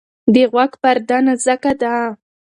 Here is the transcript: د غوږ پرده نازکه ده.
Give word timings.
د 0.33 0.35
غوږ 0.51 0.71
پرده 0.81 1.17
نازکه 1.25 1.73
ده. 1.81 1.93